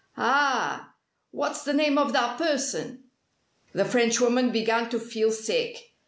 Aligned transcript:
"Ah! 0.17 0.95
What's 1.29 1.61
the 1.63 1.75
name 1.75 1.99
of 1.99 2.11
that 2.11 2.39
person?" 2.39 3.03
The 3.73 3.85
Frenchwoman 3.85 4.51
began 4.51 4.89
to 4.89 4.99
feel 4.99 5.31
sick. 5.31 5.77